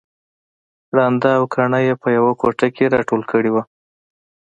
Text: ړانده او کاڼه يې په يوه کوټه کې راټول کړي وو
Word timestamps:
ړانده 0.95 1.31
او 1.39 1.43
کاڼه 1.53 1.79
يې 1.87 1.93
په 2.01 2.07
يوه 2.17 2.33
کوټه 2.41 2.67
کې 2.75 2.91
راټول 2.95 3.21
کړي 3.31 3.49
وو 3.51 3.63